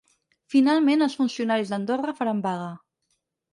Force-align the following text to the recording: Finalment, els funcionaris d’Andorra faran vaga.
Finalment, 0.53 1.03
els 1.07 1.17
funcionaris 1.19 1.75
d’Andorra 1.75 2.17
faran 2.23 2.43
vaga. 2.49 2.75